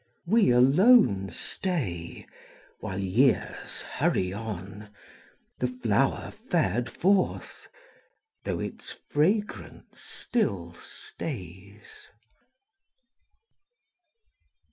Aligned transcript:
We 0.25 0.49
alone 0.49 1.29
stay 1.29 2.25
While 2.79 2.97
years 3.03 3.83
hurry 3.83 4.33
on, 4.33 4.89
The 5.59 5.67
flower 5.67 6.31
fared 6.31 6.89
forth, 6.89 7.67
though 8.43 8.59
its 8.59 8.93
fragrance 9.11 9.99
still 9.99 10.73
stays. 10.73 12.07